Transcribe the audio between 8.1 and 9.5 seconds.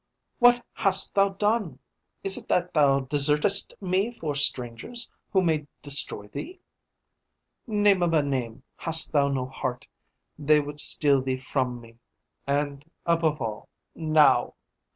a name, hast thou no